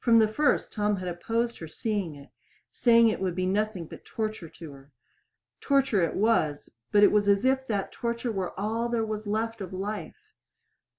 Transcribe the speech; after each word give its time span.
From 0.03 0.17
the 0.17 0.27
first 0.27 0.73
Tom 0.73 0.95
had 0.95 1.07
opposed 1.07 1.59
her 1.59 1.67
seeing 1.67 2.15
it, 2.15 2.29
saying 2.71 3.09
it 3.09 3.19
would 3.21 3.35
be 3.35 3.45
nothing 3.45 3.85
but 3.85 4.03
torture 4.03 4.49
to 4.49 4.71
her. 4.71 4.91
Torture 5.59 6.01
it 6.01 6.15
was, 6.15 6.69
but 6.91 7.03
it 7.03 7.11
was 7.11 7.29
as 7.29 7.45
if 7.45 7.67
that 7.67 7.91
torture 7.91 8.31
were 8.31 8.59
all 8.59 8.89
there 8.89 9.05
was 9.05 9.27
left 9.27 9.61
of 9.61 9.71
life. 9.73 10.17